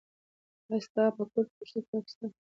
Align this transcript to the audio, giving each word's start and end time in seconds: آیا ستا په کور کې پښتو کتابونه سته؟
آیا 0.67 0.79
ستا 0.85 1.03
په 1.15 1.23
کور 1.31 1.45
کې 1.49 1.55
پښتو 1.59 1.79
کتابونه 1.85 2.07
سته؟ 2.11 2.27